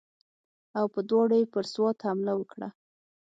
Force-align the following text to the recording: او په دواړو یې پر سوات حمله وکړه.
او 0.77 0.85
په 0.93 0.99
دواړو 1.09 1.35
یې 1.41 1.51
پر 1.53 1.65
سوات 1.73 1.97
حمله 2.07 2.33
وکړه. 2.35 2.69